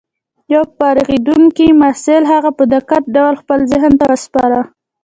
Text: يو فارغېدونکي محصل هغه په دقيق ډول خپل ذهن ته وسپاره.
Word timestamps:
يو 0.53 0.63
فارغېدونکي 0.77 1.67
محصل 1.81 2.21
هغه 2.33 2.49
په 2.57 2.63
دقيق 2.73 3.03
ډول 3.15 3.33
خپل 3.41 3.59
ذهن 3.71 3.93
ته 3.99 4.05
وسپاره. 4.13 4.59